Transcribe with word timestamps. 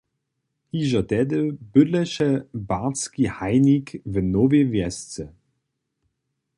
Hižo 0.75 1.01
tehdy 1.09 1.41
bydleše 1.73 2.29
Bartski 2.69 3.25
hajnik 3.37 3.87
w 4.13 4.15
Nowej 4.33 4.65
Wjesce. 4.71 5.25